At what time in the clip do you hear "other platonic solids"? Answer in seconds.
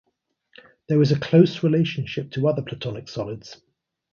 2.47-3.57